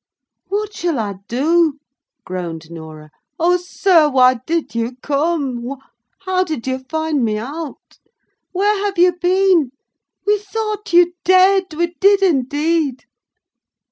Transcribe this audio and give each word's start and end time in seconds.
"What 0.47 0.73
shall 0.73 0.97
I 0.97 1.17
do?" 1.27 1.77
groaned 2.25 2.71
Norah. 2.71 3.11
"O, 3.37 3.57
sir! 3.57 4.09
why 4.09 4.39
did 4.47 4.73
you 4.73 4.95
come? 5.03 5.75
how 6.21 6.43
did 6.43 6.65
you 6.65 6.79
find 6.79 7.23
me 7.23 7.37
out? 7.37 7.99
where 8.51 8.83
have 8.83 8.97
you 8.97 9.13
been? 9.15 9.69
We 10.25 10.39
thought 10.39 10.91
you 10.91 11.13
dead, 11.23 11.75
we 11.75 11.93
did, 11.99 12.23
indeed!" 12.23 13.03